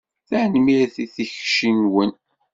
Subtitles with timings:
[0.27, 2.11] Tanemmirt i tikci-nwen.